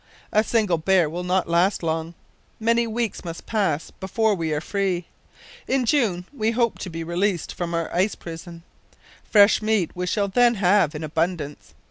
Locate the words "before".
3.91-4.33